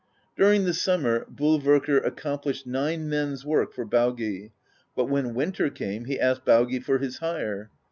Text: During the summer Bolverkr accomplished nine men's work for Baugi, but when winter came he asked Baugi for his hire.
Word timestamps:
During 0.35 0.65
the 0.65 0.73
summer 0.73 1.27
Bolverkr 1.31 2.03
accomplished 2.03 2.65
nine 2.65 3.07
men's 3.07 3.45
work 3.45 3.71
for 3.71 3.85
Baugi, 3.85 4.51
but 4.95 5.05
when 5.05 5.35
winter 5.35 5.69
came 5.69 6.05
he 6.05 6.19
asked 6.19 6.43
Baugi 6.43 6.79
for 6.79 6.97
his 6.97 7.17
hire. 7.19 7.69